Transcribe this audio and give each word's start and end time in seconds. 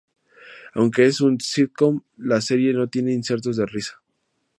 Aunque 0.73 1.05
es 1.05 1.21
un 1.21 1.39
sitcom, 1.39 2.01
la 2.17 2.41
serie 2.41 2.73
no 2.73 2.87
tiene 2.87 3.13
insertos 3.13 3.55
de 3.57 3.67
risa. 3.67 4.01